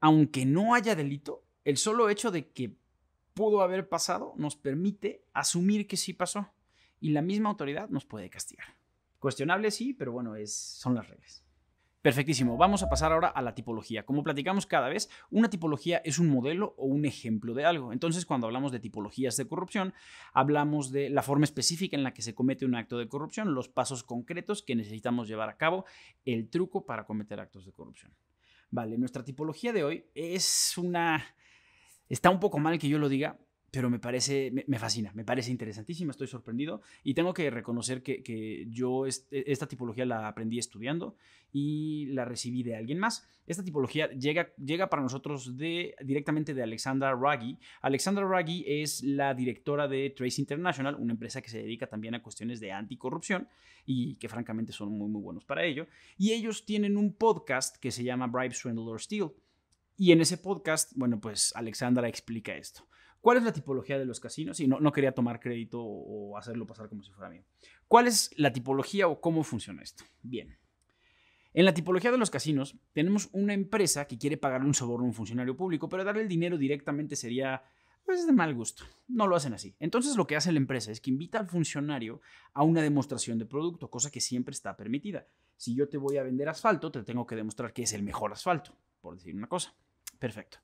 Aunque 0.00 0.44
no 0.44 0.74
haya 0.74 0.94
delito, 0.94 1.46
el 1.64 1.78
solo 1.78 2.10
hecho 2.10 2.30
de 2.30 2.50
que 2.50 2.76
pudo 3.32 3.62
haber 3.62 3.88
pasado 3.88 4.34
nos 4.36 4.56
permite 4.56 5.24
asumir 5.32 5.86
que 5.86 5.96
sí 5.96 6.12
pasó 6.12 6.52
y 7.00 7.12
la 7.12 7.22
misma 7.22 7.48
autoridad 7.48 7.88
nos 7.88 8.04
puede 8.04 8.28
castigar. 8.28 8.66
Cuestionable 9.20 9.70
sí, 9.70 9.94
pero 9.94 10.12
bueno, 10.12 10.36
es, 10.36 10.54
son 10.54 10.94
las 10.94 11.08
reglas. 11.08 11.45
Perfectísimo, 12.06 12.56
vamos 12.56 12.84
a 12.84 12.88
pasar 12.88 13.10
ahora 13.10 13.26
a 13.26 13.42
la 13.42 13.56
tipología. 13.56 14.06
Como 14.06 14.22
platicamos 14.22 14.64
cada 14.64 14.88
vez, 14.88 15.10
una 15.28 15.50
tipología 15.50 16.00
es 16.04 16.20
un 16.20 16.28
modelo 16.28 16.76
o 16.78 16.86
un 16.86 17.04
ejemplo 17.04 17.52
de 17.52 17.64
algo. 17.64 17.92
Entonces, 17.92 18.24
cuando 18.24 18.46
hablamos 18.46 18.70
de 18.70 18.78
tipologías 18.78 19.36
de 19.36 19.48
corrupción, 19.48 19.92
hablamos 20.32 20.92
de 20.92 21.10
la 21.10 21.22
forma 21.22 21.46
específica 21.46 21.96
en 21.96 22.04
la 22.04 22.14
que 22.14 22.22
se 22.22 22.32
comete 22.32 22.64
un 22.64 22.76
acto 22.76 22.96
de 22.96 23.08
corrupción, 23.08 23.54
los 23.54 23.68
pasos 23.68 24.04
concretos 24.04 24.62
que 24.62 24.76
necesitamos 24.76 25.26
llevar 25.26 25.48
a 25.48 25.56
cabo, 25.56 25.84
el 26.24 26.48
truco 26.48 26.86
para 26.86 27.06
cometer 27.06 27.40
actos 27.40 27.66
de 27.66 27.72
corrupción. 27.72 28.14
Vale, 28.70 28.98
nuestra 28.98 29.24
tipología 29.24 29.72
de 29.72 29.82
hoy 29.82 30.06
es 30.14 30.78
una... 30.78 31.24
Está 32.08 32.30
un 32.30 32.38
poco 32.38 32.60
mal 32.60 32.78
que 32.78 32.88
yo 32.88 33.00
lo 33.00 33.08
diga, 33.08 33.36
pero 33.76 33.90
me 33.90 33.98
parece, 33.98 34.50
me, 34.66 34.78
fascina, 34.78 35.12
me 35.14 35.22
parece 35.22 35.50
interesantísima, 35.50 36.10
estoy 36.10 36.28
sorprendido 36.28 36.80
y 37.04 37.12
tengo 37.12 37.34
que 37.34 37.50
reconocer 37.50 38.02
que, 38.02 38.66
yo 38.70 39.06
e, 39.06 39.10
esta 39.30 39.68
tipología 39.68 40.06
la 40.06 40.26
aprendí 40.26 40.58
estudiando 40.58 41.14
y 41.52 42.06
la 42.06 42.24
recibí 42.24 42.62
de 42.62 42.74
alguien 42.74 42.98
más. 42.98 43.28
Esta 43.46 43.62
tipología 43.62 44.08
llega, 44.12 44.54
llega 44.56 44.88
para 44.88 45.02
nosotros 45.02 45.58
de, 45.58 45.94
directamente 46.02 46.54
de 46.54 46.62
Alexandra 46.62 47.14
Raggi. 47.14 47.58
Alexandra 47.82 48.26
Raggi 48.26 48.64
es 48.66 49.02
la 49.02 49.34
directora 49.34 49.86
de 49.88 50.08
Trace 50.08 50.40
International, 50.40 50.96
una 50.98 51.12
empresa 51.12 51.42
que 51.42 51.50
se 51.50 51.58
dedica 51.58 51.86
también 51.86 52.14
a 52.14 52.22
cuestiones 52.22 52.60
de 52.60 52.72
anticorrupción 52.72 53.46
y 53.84 54.14
que 54.14 54.30
francamente 54.30 54.72
son 54.72 54.88
muy, 54.96 55.10
muy 55.10 55.20
buenos 55.20 55.44
para 55.44 55.64
ello. 55.64 55.86
Y 56.16 56.32
ellos 56.32 56.64
tienen 56.64 56.96
un 56.96 57.12
podcast 57.12 57.76
que 57.76 57.90
se 57.90 58.04
llama 58.04 58.26
Bribe, 58.26 58.54
Swindle 58.54 58.84
or. 58.84 59.02
Y 59.98 60.12
en 60.12 60.22
ese 60.22 60.38
podcast, 60.38 60.92
bueno, 60.94 61.20
pues 61.20 61.52
Alexandra 61.54 62.08
explica 62.08 62.56
esto. 62.56 62.86
¿Cuál 63.26 63.38
es 63.38 63.42
la 63.42 63.52
tipología 63.52 63.98
de 63.98 64.04
los 64.04 64.20
casinos? 64.20 64.60
Y 64.60 64.68
no, 64.68 64.78
no 64.78 64.92
quería 64.92 65.10
tomar 65.10 65.40
crédito 65.40 65.82
o 65.82 66.38
hacerlo 66.38 66.64
pasar 66.64 66.88
como 66.88 67.02
si 67.02 67.10
fuera 67.10 67.28
mío. 67.28 67.42
¿Cuál 67.88 68.06
es 68.06 68.30
la 68.36 68.52
tipología 68.52 69.08
o 69.08 69.20
cómo 69.20 69.42
funciona 69.42 69.82
esto? 69.82 70.04
Bien. 70.22 70.56
En 71.52 71.64
la 71.64 71.74
tipología 71.74 72.12
de 72.12 72.18
los 72.18 72.30
casinos, 72.30 72.76
tenemos 72.92 73.28
una 73.32 73.52
empresa 73.52 74.06
que 74.06 74.16
quiere 74.16 74.36
pagarle 74.36 74.68
un 74.68 74.74
soborno 74.74 75.06
a 75.06 75.08
un 75.08 75.12
funcionario 75.12 75.56
público, 75.56 75.88
pero 75.88 76.04
darle 76.04 76.22
el 76.22 76.28
dinero 76.28 76.56
directamente 76.56 77.16
sería 77.16 77.64
pues, 78.04 78.24
de 78.28 78.32
mal 78.32 78.54
gusto. 78.54 78.84
No 79.08 79.26
lo 79.26 79.34
hacen 79.34 79.54
así. 79.54 79.74
Entonces 79.80 80.14
lo 80.16 80.28
que 80.28 80.36
hace 80.36 80.52
la 80.52 80.58
empresa 80.58 80.92
es 80.92 81.00
que 81.00 81.10
invita 81.10 81.40
al 81.40 81.48
funcionario 81.48 82.20
a 82.54 82.62
una 82.62 82.80
demostración 82.80 83.40
de 83.40 83.46
producto, 83.46 83.90
cosa 83.90 84.12
que 84.12 84.20
siempre 84.20 84.52
está 84.52 84.76
permitida. 84.76 85.26
Si 85.56 85.74
yo 85.74 85.88
te 85.88 85.98
voy 85.98 86.16
a 86.18 86.22
vender 86.22 86.48
asfalto, 86.48 86.92
te 86.92 87.02
tengo 87.02 87.26
que 87.26 87.34
demostrar 87.34 87.72
que 87.72 87.82
es 87.82 87.92
el 87.92 88.04
mejor 88.04 88.30
asfalto, 88.30 88.78
por 89.00 89.16
decir 89.16 89.34
una 89.34 89.48
cosa. 89.48 89.74
Perfecto. 90.20 90.58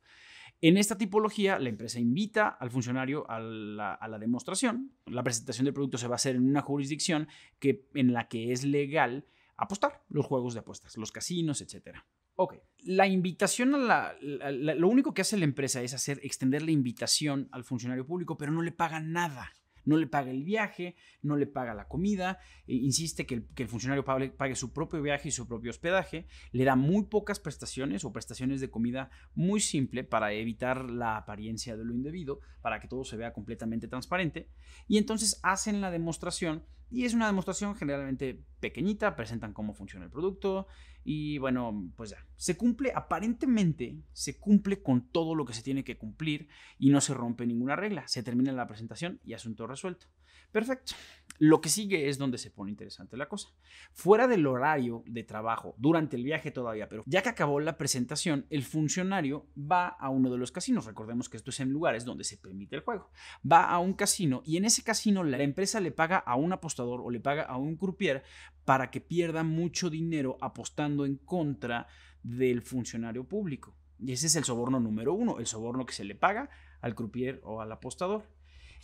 En 0.65 0.77
esta 0.77 0.97
tipología, 0.97 1.59
la 1.59 1.69
empresa 1.69 1.99
invita 1.99 2.47
al 2.47 2.71
funcionario 2.71 3.29
a 3.29 3.41
la, 3.41 4.19
demostración. 4.21 4.93
La 5.07 5.25
presentación 5.25 5.65
del 5.65 5.75
producto 5.75 5.99
se 5.99 6.07
va 6.07 6.15
a 6.15 6.17
hacer 6.17 6.37
en 6.37 6.47
una 6.47 6.63
jurisdicción 6.63 7.27
que, 7.59 7.89
en 7.95 8.13
la 8.13 8.29
que 8.29 8.53
es 8.53 8.63
legal 8.65 9.27
apostar 9.57 10.05
los 10.09 10.25
juegos 10.25 10.55
de 10.55 10.61
apuestas, 10.61 10.97
los 10.97 11.11
casinos, 11.11 11.61
etc. 11.63 11.99
Ok. 12.37 12.55
La 12.85 13.09
invitación 13.09 13.75
a 13.75 13.79
la, 13.79 14.17
Lo 14.21 14.87
único 14.87 15.13
que 15.13 15.23
hace 15.23 15.37
la 15.37 15.45
empresa 15.45 15.83
es 15.83 15.95
hacer 15.95 16.21
extender 16.23 16.63
la 16.63 16.71
invitación 16.71 17.49
al 17.51 17.65
funcionario 17.65 18.07
público, 18.07 18.37
pero 18.37 18.53
no 18.53 18.63
le 18.63 18.71
paga 18.71 19.01
nada. 19.01 19.53
No 19.85 19.97
le 19.97 20.07
paga 20.07 20.31
el 20.31 20.45
viaje, 20.45 20.97
no 21.23 21.37
le 21.37 21.47
paga 21.47 21.75
la 21.75 21.89
comida, 21.89 22.39
e 22.67 22.75
insiste 22.75 23.27
que 23.27 23.45
el, 23.57 23.69
funcionario 23.69 24.05
pague, 24.05 24.55
su 24.55 24.73
propio 24.73 25.03
viaje 25.03 25.29
y 25.29 25.33
su 25.33 25.47
propio 25.47 25.71
hospedaje, 25.71 26.27
le 26.53 26.65
da 26.65 26.77
muy 26.77 27.05
pocas 27.05 27.41
prestaciones 27.41 28.05
o 28.05 28.13
prestaciones 28.13 28.61
de 28.61 28.71
comida 28.71 29.11
muy 29.35 29.61
simple 29.61 30.05
para 30.05 30.33
evitar 30.33 30.91
la 30.91 31.17
apariencia 31.17 31.77
de 31.77 31.85
lo 31.85 31.95
indebido, 31.95 32.41
para 32.61 32.81
que 32.81 32.89
todo 32.89 33.05
se 33.05 33.17
vea 33.17 33.33
completamente 33.33 33.89
transparente, 33.89 34.49
y 34.89 34.99
entonces 34.99 35.41
hacen 35.43 35.81
la 35.81 35.91
demostración 35.91 36.65
y 36.93 37.07
es 37.07 37.15
una 37.15 37.27
demostración 37.27 37.75
generalmente 37.75 38.45
pequeñita, 38.61 39.17
presentan 39.17 39.55
cómo 39.55 39.73
funciona 39.73 40.05
el 40.05 40.11
producto 40.11 40.67
y 41.05 41.39
bueno, 41.39 41.91
pues 41.97 42.11
ya, 42.11 42.19
se 42.37 42.57
cumple, 42.57 42.93
aparentemente 42.95 43.97
se 44.13 44.39
cumple 44.39 44.83
con 44.83 45.09
todo 45.09 45.35
lo 45.35 45.47
que 45.47 45.55
se 45.55 45.63
tiene 45.63 45.85
que 45.85 45.97
cumplir 45.97 46.49
y 46.79 46.91
no 46.91 47.01
se 47.01 47.15
rompe 47.15 47.47
ninguna 47.47 47.77
regla. 47.77 48.07
Se 48.07 48.23
termina 48.23 48.53
la 48.53 48.67
presentación 48.67 49.21
y 49.25 49.33
asunto 49.33 49.67
resuelto. 49.67 50.07
Perfecto. 50.53 50.93
Lo 51.39 51.61
que 51.61 51.71
sigue 51.71 52.09
es 52.09 52.19
donde 52.19 52.39
se 52.39 52.51
pone 52.51 52.71
interesante 52.71 53.17
la 53.17 53.29
cosa. 53.29 53.49
Fuera 53.93 54.29
del 54.29 54.47
horario 54.47 55.03
de 55.07 55.25
trabajo, 55.25 55.75
durante 55.77 56.15
el 56.15 56.23
viaje 56.23 56.53
todavía, 56.53 56.89
pero 56.89 57.03
ya 57.07 57.23
que 57.23 57.31
acabó 57.31 57.59
la 57.59 57.79
presentación, 57.79 58.47
el 58.49 58.63
funcionario 58.63 59.49
va 59.59 59.89
a 59.89 60.09
uno 60.09 60.31
de 60.31 60.39
los 60.39 60.53
casinos. 60.53 60.85
Recordemos 60.85 61.29
que 61.29 61.39
esto 61.39 61.51
es 61.51 61.59
en 61.59 61.71
lugares 61.71 62.05
donde 62.05 62.23
se 62.23 62.37
permite 62.37 62.77
el 62.77 62.83
juego. 62.83 63.11
Va 63.51 63.65
a 63.65 63.79
un 63.81 63.95
casino 63.95 64.43
y 64.45 64.57
en 64.57 64.67
ese 64.67 64.85
casino 64.85 65.25
la 65.25 65.43
empresa 65.43 65.81
le 65.81 65.91
paga 65.91 66.19
a 66.19 66.37
un 66.37 66.53
apostador 66.53 67.01
o 67.01 67.11
le 67.11 67.19
paga 67.19 67.43
a 67.43 67.57
un 67.57 67.77
croupier 67.77 68.23
para 68.65 68.91
que 68.93 69.01
pierda 69.01 69.43
mucho 69.43 69.91
dinero 69.91 70.37
apostando 70.41 71.05
en 71.07 71.17
contra 71.17 71.89
del 72.23 72.63
funcionario 72.63 73.25
público. 73.25 73.75
Y 73.99 74.13
ese 74.13 74.27
es 74.27 74.37
el 74.37 74.45
soborno 74.45 74.81
número 74.81 75.15
uno, 75.15 75.39
el 75.39 75.47
soborno 75.47 75.87
que 75.87 75.95
se 75.95 76.05
le 76.05 76.15
paga 76.15 76.51
al 76.81 76.95
croupier 76.95 77.41
o 77.45 77.61
al 77.61 77.73
apostador. 77.73 78.25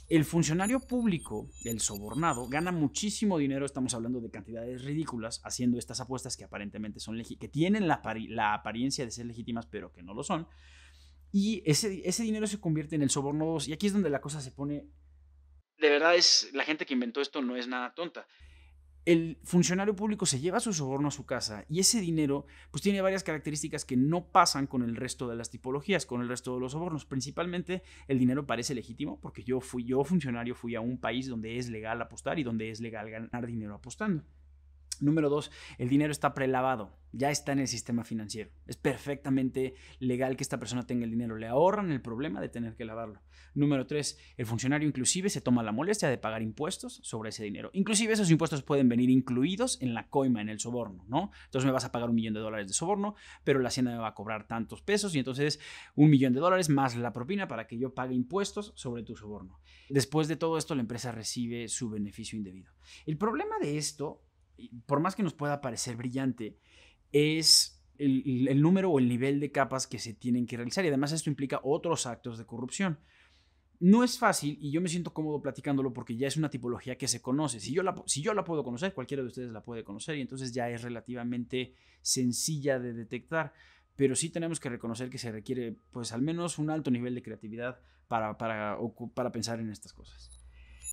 El 0.09 0.25
funcionario 0.25 0.81
público, 0.81 1.51
el 1.65 1.81
sobornado, 1.81 2.49
gana 2.49 2.73
muchísimo 2.73 3.37
dinero, 3.37 3.67
estamos 3.67 3.93
hablando 3.93 4.21
de 4.21 4.31
cantidades 4.31 4.83
ridículas, 4.83 5.43
haciendo 5.45 5.79
estas 5.79 6.01
apuestas 6.01 6.37
que 6.37 6.45
aparentemente 6.45 6.99
son 6.99 7.23
que 7.23 7.49
tienen 7.49 7.87
la, 7.87 8.01
apariencia 8.55 9.05
de 9.05 9.11
ser 9.11 9.27
legítimas, 9.27 9.67
pero 9.67 9.93
que 9.93 10.03
no 10.03 10.15
lo 10.15 10.25
son. 10.25 10.49
Y 11.31 11.63
ese, 11.67 12.01
ese 12.09 12.23
dinero 12.23 12.47
se 12.47 12.59
convierte 12.59 12.97
en 12.97 13.03
el 13.03 13.11
soborno 13.11 13.45
2. 13.45 13.69
Y 13.69 13.75
aquí 13.75 13.87
es 13.87 13.93
donde 13.93 14.09
la 14.09 14.23
cosa 14.23 14.41
se 14.41 14.51
pone... 14.51 14.87
De 15.79 15.91
verdad 15.91 16.17
es, 16.17 16.49
la 16.55 16.65
gente 16.65 16.87
que 16.87 16.95
inventó 16.95 17.21
esto 17.21 17.43
no 17.43 17.57
es 17.57 17.69
nada 17.69 17.93
tonta 17.95 18.27
el 19.09 19.39
funcionario 19.43 19.97
público 19.97 20.27
se 20.27 20.39
lleva 20.39 20.61
su 20.61 20.75
soborno 20.75 21.09
a 21.09 21.11
su 21.11 21.25
casa 21.25 21.65
y 21.71 21.81
ese 21.81 21.99
dinero 21.99 22.45
pues 22.71 22.83
tiene 22.83 23.01
varias 23.01 23.25
características 23.25 23.87
que 23.87 23.97
no 23.97 24.27
pasan 24.27 24.67
con 24.67 24.83
el 24.83 24.97
resto 24.97 25.27
de 25.29 25.35
las 25.35 25.49
tipologías, 25.49 26.05
con 26.05 26.21
el 26.21 26.29
resto 26.29 26.53
de 26.53 26.61
los 26.61 26.73
sobornos. 26.73 27.07
Principalmente 27.07 27.83
el 28.07 28.19
dinero 28.19 28.47
parece 28.47 28.75
legítimo 28.75 29.19
porque 29.19 29.45
yo 29.45 29.63
fui 29.63 29.85
yo 29.85 30.05
funcionario 30.05 30.55
fui 30.55 30.75
a 30.75 30.83
un 30.83 30.99
país 30.99 31.27
donde 31.27 31.57
es 31.57 31.71
legal 31.71 32.03
apostar 32.03 32.39
y 32.39 32.43
donde 32.43 32.71
es 32.71 32.83
legal 32.83 33.09
ganar 33.09 33.47
dinero 33.47 33.77
apostando. 33.77 34.25
Número 35.01 35.29
dos, 35.29 35.51
el 35.79 35.89
dinero 35.89 36.13
está 36.13 36.35
prelavado, 36.35 36.99
ya 37.13 37.31
está 37.31 37.53
en 37.53 37.61
el 37.61 37.69
sistema 37.69 38.05
financiero. 38.05 38.51
Es 38.67 38.77
perfectamente 38.77 39.75
legal 39.99 40.37
que 40.37 40.43
esta 40.43 40.59
persona 40.59 40.87
tenga 40.87 41.05
el 41.05 41.11
dinero, 41.11 41.37
le 41.37 41.47
ahorran 41.47 41.91
el 41.91 42.01
problema 42.01 42.41
de 42.41 42.49
tener 42.49 42.77
que 42.77 42.85
lavarlo. 42.85 43.23
Número 43.55 43.87
tres, 43.87 44.19
el 44.37 44.47
funcionario 44.47 44.87
inclusive 44.87 45.31
se 45.31 45.41
toma 45.41 45.63
la 45.63 45.73
molestia 45.73 46.09
de 46.09 46.19
pagar 46.19 46.43
impuestos 46.43 47.01
sobre 47.03 47.31
ese 47.31 47.45
dinero. 47.45 47.71
Inclusive 47.73 48.13
esos 48.13 48.31
impuestos 48.31 48.63
pueden 48.63 48.89
venir 48.89 49.11
incluidos 49.11 49.81
en 49.81 49.95
la 49.95 50.09
coima, 50.09 50.41
en 50.41 50.49
el 50.49 50.61
soborno, 50.61 51.05
¿no? 51.09 51.31
Entonces 51.47 51.67
me 51.67 51.73
vas 51.73 51.85
a 51.85 51.93
pagar 51.93 52.11
un 52.11 52.15
millón 52.15 52.35
de 52.35 52.41
dólares 52.41 52.69
de 52.69 52.75
soborno, 52.75 53.15
pero 53.45 53.61
la 53.61 53.69
hacienda 53.69 53.93
me 53.93 53.99
va 53.99 54.09
a 54.09 54.15
cobrar 54.15 54.47
tantos 54.47 54.83
pesos 54.83 55.15
y 55.15 55.19
entonces 55.19 55.61
un 55.95 56.11
millón 56.11 56.33
de 56.33 56.41
dólares 56.41 56.69
más 56.69 56.97
la 56.97 57.13
propina 57.13 57.49
para 57.49 57.67
que 57.67 57.79
yo 57.79 57.95
pague 57.95 58.15
impuestos 58.15 58.73
sobre 58.77 59.03
tu 59.03 59.17
soborno. 59.17 59.61
Después 59.89 60.29
de 60.29 60.37
todo 60.37 60.59
esto, 60.59 60.75
la 60.75 60.83
empresa 60.83 61.13
recibe 61.13 61.69
su 61.69 61.89
beneficio 61.91 62.37
indebido. 62.37 62.73
El 63.07 63.17
problema 63.17 63.57
de 63.61 63.79
esto 63.79 64.28
por 64.87 65.01
más 65.01 65.15
que 65.15 65.23
nos 65.23 65.35
pueda 65.35 65.61
parecer 65.61 65.97
brillante, 65.97 66.59
es 67.13 67.79
el, 67.99 68.61
número 68.61 68.91
o 68.91 68.99
el 68.99 69.09
nivel 69.09 69.41
de 69.41 69.51
capas 69.51 69.87
que 69.87 69.99
se 69.99 70.15
tienen 70.15 70.47
que 70.47 70.57
realizar. 70.57 70.85
Y 70.85 70.89
además 70.89 71.13
esto 71.13 71.31
implica 71.31 71.61
otros 71.63 72.07
actos 72.07 72.39
de 72.39 72.47
corrupción. 72.47 72.99
No 73.81 74.03
es 74.03 74.19
fácil 74.19 74.59
y 74.61 74.73
yo 74.73 74.81
me 74.81 74.89
siento 74.89 75.15
cómodo 75.15 75.41
platicándolo 75.41 75.93
porque 75.93 76.17
ya 76.17 76.27
es 76.27 76.37
una 76.37 76.51
tipología 76.51 76.99
que 76.99 77.07
se 77.07 77.23
conoce. 77.23 77.61
Si 77.61 77.73
yo, 77.73 77.83
la, 77.83 77.95
si 78.07 78.23
yo 78.23 78.35
la 78.35 78.45
puedo 78.45 78.65
conocer, 78.65 78.93
cualquiera 78.93 79.23
de 79.23 79.29
ustedes 79.29 79.53
la 79.53 79.63
puede 79.63 79.85
conocer 79.85 80.17
y 80.17 80.21
entonces 80.21 80.53
ya 80.53 80.69
es 80.69 80.83
relativamente 80.83 81.75
sencilla 82.03 82.81
de 82.81 82.93
detectar. 82.93 83.53
Pero 83.95 84.17
sí 84.17 84.31
tenemos 84.31 84.59
que 84.59 84.69
reconocer 84.69 85.11
que 85.11 85.19
se 85.19 85.31
requiere 85.31 85.77
pues 85.93 86.13
al 86.13 86.23
menos 86.23 86.59
un 86.59 86.71
alto 86.71 86.91
nivel 86.91 87.15
de 87.15 87.23
creatividad 87.23 87.81
para, 88.09 88.37
para, 88.37 88.79
para 89.15 89.31
pensar 89.31 89.61
en 89.61 89.71
estas 89.71 89.93
cosas. 89.93 90.45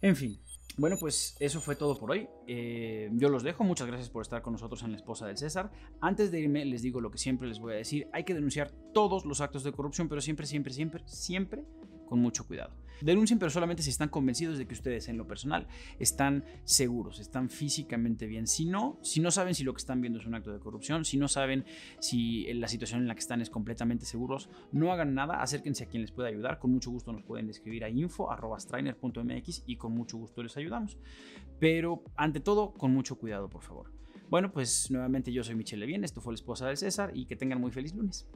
En 0.01 0.15
fin, 0.15 0.39
bueno, 0.77 0.97
pues 0.99 1.37
eso 1.39 1.61
fue 1.61 1.75
todo 1.75 1.97
por 1.97 2.11
hoy. 2.11 2.27
Eh, 2.47 3.09
yo 3.13 3.29
los 3.29 3.43
dejo. 3.43 3.63
Muchas 3.63 3.87
gracias 3.87 4.09
por 4.09 4.21
estar 4.21 4.41
con 4.41 4.53
nosotros 4.53 4.83
en 4.83 4.91
La 4.91 4.97
Esposa 4.97 5.25
del 5.25 5.37
César. 5.37 5.71
Antes 6.01 6.31
de 6.31 6.41
irme, 6.41 6.65
les 6.65 6.81
digo 6.81 6.99
lo 6.99 7.11
que 7.11 7.17
siempre 7.17 7.47
les 7.47 7.59
voy 7.59 7.73
a 7.73 7.77
decir. 7.77 8.09
Hay 8.11 8.25
que 8.25 8.33
denunciar 8.33 8.71
todos 8.93 9.25
los 9.25 9.39
actos 9.39 9.63
de 9.63 9.71
corrupción, 9.71 10.09
pero 10.09 10.19
siempre, 10.19 10.45
siempre, 10.45 10.73
siempre, 10.73 11.03
siempre 11.05 11.65
con 12.05 12.19
mucho 12.19 12.45
cuidado. 12.47 12.73
Denuncien, 13.01 13.39
pero 13.39 13.51
solamente 13.51 13.83
si 13.83 13.89
están 13.89 14.09
convencidos 14.09 14.57
de 14.57 14.67
que 14.67 14.73
ustedes 14.73 15.09
en 15.09 15.17
lo 15.17 15.27
personal 15.27 15.67
están 15.99 16.45
seguros, 16.63 17.19
están 17.19 17.49
físicamente 17.49 18.25
bien. 18.25 18.47
Si 18.47 18.65
no, 18.65 18.97
si 19.01 19.19
no 19.19 19.31
saben 19.31 19.53
si 19.53 19.63
lo 19.63 19.73
que 19.73 19.79
están 19.79 20.01
viendo 20.01 20.19
es 20.19 20.25
un 20.25 20.35
acto 20.35 20.53
de 20.53 20.59
corrupción, 20.59 21.03
si 21.03 21.17
no 21.17 21.27
saben 21.27 21.65
si 21.99 22.51
la 22.53 22.67
situación 22.67 23.01
en 23.01 23.07
la 23.07 23.15
que 23.15 23.19
están 23.19 23.41
es 23.41 23.49
completamente 23.49 24.05
seguros, 24.05 24.49
no 24.71 24.91
hagan 24.93 25.13
nada, 25.13 25.41
acérquense 25.41 25.83
a 25.83 25.87
quien 25.87 26.03
les 26.03 26.11
pueda 26.11 26.29
ayudar. 26.29 26.59
Con 26.59 26.71
mucho 26.71 26.89
gusto 26.89 27.11
nos 27.11 27.23
pueden 27.23 27.49
escribir 27.49 27.83
a 27.83 27.89
info.strainer.mx 27.89 29.63
y 29.65 29.75
con 29.75 29.91
mucho 29.91 30.17
gusto 30.17 30.41
les 30.41 30.55
ayudamos. 30.55 30.97
Pero 31.59 32.03
ante 32.15 32.39
todo, 32.39 32.73
con 32.73 32.91
mucho 32.91 33.17
cuidado, 33.17 33.49
por 33.49 33.61
favor. 33.61 33.91
Bueno, 34.29 34.51
pues 34.51 34.89
nuevamente 34.89 35.31
yo 35.31 35.43
soy 35.43 35.55
Michelle 35.55 35.81
Levien, 35.81 36.03
esto 36.03 36.21
fue 36.21 36.33
la 36.33 36.35
esposa 36.35 36.67
del 36.67 36.77
César 36.77 37.11
y 37.13 37.25
que 37.25 37.35
tengan 37.35 37.61
muy 37.61 37.71
feliz 37.71 37.93
lunes. 37.93 38.27